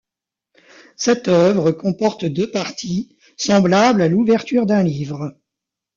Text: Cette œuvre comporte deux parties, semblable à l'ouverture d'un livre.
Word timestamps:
Cette 0.97 1.27
œuvre 1.27 1.71
comporte 1.71 2.25
deux 2.25 2.49
parties, 2.49 3.15
semblable 3.37 4.01
à 4.01 4.07
l'ouverture 4.07 4.65
d'un 4.65 4.81
livre. 4.81 5.37